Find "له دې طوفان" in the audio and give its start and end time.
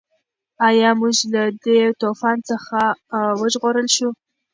1.33-2.37